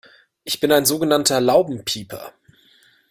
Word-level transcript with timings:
Ich 0.45 0.59
bin 0.59 0.71
ein 0.71 0.87
sogenannter 0.87 1.39
Laubenpieper. 1.39 2.33